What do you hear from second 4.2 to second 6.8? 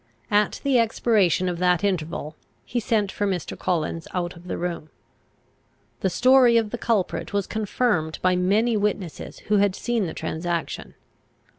of the room. The story of the